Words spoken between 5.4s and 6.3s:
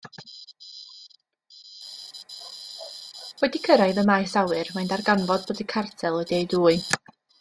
bod y Cartel